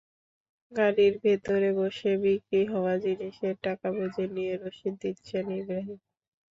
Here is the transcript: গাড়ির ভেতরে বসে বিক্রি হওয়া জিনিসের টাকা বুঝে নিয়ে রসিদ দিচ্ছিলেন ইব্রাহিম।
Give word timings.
গাড়ির 0.71 1.13
ভেতরে 1.23 1.69
বসে 1.79 2.11
বিক্রি 2.23 2.61
হওয়া 2.73 2.93
জিনিসের 3.05 3.55
টাকা 3.65 3.87
বুঝে 3.97 4.25
নিয়ে 4.35 4.53
রসিদ 4.57 4.93
দিচ্ছিলেন 5.01 5.47
ইব্রাহিম। 5.59 5.99